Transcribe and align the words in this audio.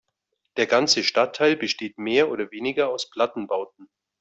Der 0.57 0.65
ganze 0.65 1.03
Stadtteil 1.03 1.55
besteht 1.55 1.99
mehr 1.99 2.31
oder 2.31 2.49
weniger 2.49 2.89
aus 2.89 3.07
Plattenbauten. 3.11 3.87